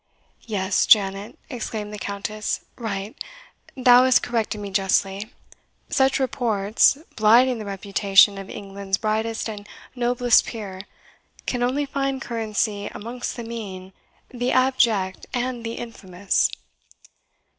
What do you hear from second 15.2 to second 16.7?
and the infamous!"